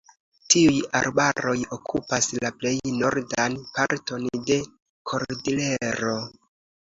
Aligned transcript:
Tiuj 0.51 0.77
arbaroj 0.99 1.53
okupas 1.75 2.29
la 2.45 2.51
plej 2.63 2.73
nordan 2.95 3.57
parton 3.75 4.27
de 4.49 4.59
Kordilero. 5.11 6.17